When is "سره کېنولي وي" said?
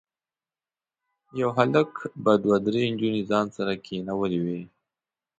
3.57-4.61